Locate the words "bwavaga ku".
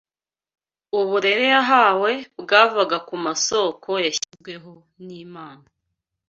2.41-3.15